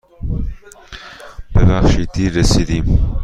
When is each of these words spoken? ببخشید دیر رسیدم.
ببخشید 1.55 2.09
دیر 2.13 2.31
رسیدم. 2.33 3.15